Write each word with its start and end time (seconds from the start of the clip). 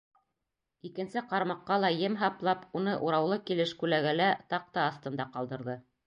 Икенсе 0.87 1.21
ҡармаҡҡа 1.33 1.75
ла 1.83 1.91
ем 2.03 2.15
һаплап, 2.21 2.63
уны 2.79 2.95
ураулы 3.09 3.37
килеш 3.49 3.73
күләгәлә, 3.83 4.31
таҡта 4.55 4.87
аҫтында 4.93 5.29
ҡалдырҙы. 5.37 5.77